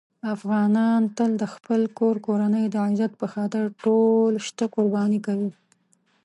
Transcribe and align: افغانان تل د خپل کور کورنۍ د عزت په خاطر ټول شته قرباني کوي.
افغانان 0.35 1.01
تل 1.17 1.31
د 1.41 1.43
خپل 1.53 1.81
کور 1.99 2.15
کورنۍ 2.27 2.65
د 2.69 2.75
عزت 2.85 3.11
په 3.21 3.27
خاطر 3.33 3.63
ټول 3.83 4.31
شته 4.47 4.65
قرباني 4.75 5.19
کوي. 5.27 5.51